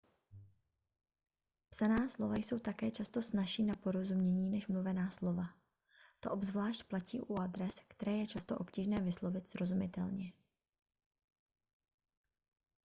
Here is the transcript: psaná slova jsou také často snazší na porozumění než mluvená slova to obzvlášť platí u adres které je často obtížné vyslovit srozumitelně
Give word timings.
psaná 1.69 2.09
slova 2.09 2.35
jsou 2.35 2.59
také 2.59 2.91
často 2.91 3.21
snazší 3.21 3.63
na 3.63 3.75
porozumění 3.75 4.49
než 4.49 4.67
mluvená 4.67 5.11
slova 5.11 5.49
to 6.19 6.31
obzvlášť 6.31 6.83
platí 6.83 7.19
u 7.21 7.35
adres 7.39 7.79
které 7.87 8.11
je 8.11 8.27
často 8.27 8.57
obtížné 8.57 9.01
vyslovit 9.01 9.49
srozumitelně 9.49 10.33